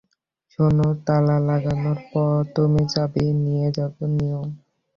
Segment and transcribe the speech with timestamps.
[0.51, 3.67] শুনো, তালা লাগানোর পর, তুমি চাবি নিয়ে
[4.13, 4.41] নিয়ো।